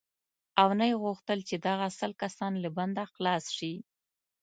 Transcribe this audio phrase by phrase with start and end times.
[0.61, 3.73] او نه یې غوښتل چې دغه سل کسان له بنده خلاص شي.